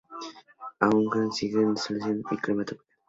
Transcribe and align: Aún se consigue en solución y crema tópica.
Aún 0.79 1.03
se 1.03 1.09
consigue 1.11 1.61
en 1.61 1.77
solución 1.77 2.23
y 2.31 2.37
crema 2.37 2.65
tópica. 2.65 2.83